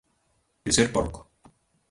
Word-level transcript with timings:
De 0.69 0.73
ser 0.79 0.87
porco. 0.97 1.23